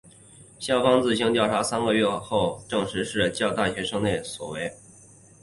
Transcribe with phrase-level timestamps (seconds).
[0.57, 4.73] 校方自行调查三个月后证实是教大校内学生所为。